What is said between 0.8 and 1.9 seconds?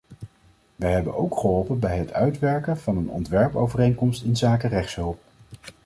hebben ook geholpen